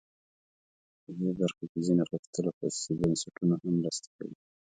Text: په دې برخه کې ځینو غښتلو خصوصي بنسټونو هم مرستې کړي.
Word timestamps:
په 1.03 1.09
دې 1.19 1.29
برخه 1.39 1.63
کې 1.71 1.79
ځینو 1.87 2.03
غښتلو 2.11 2.49
خصوصي 2.57 2.93
بنسټونو 2.99 3.53
هم 3.61 3.73
مرستې 3.81 4.09
کړي. 4.15 4.33